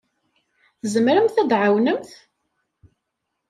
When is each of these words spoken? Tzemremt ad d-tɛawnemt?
Tzemremt 0.81 1.35
ad 1.41 1.45
d-tɛawnemt? 1.49 2.11